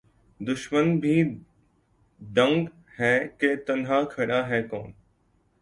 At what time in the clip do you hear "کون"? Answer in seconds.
4.63-4.91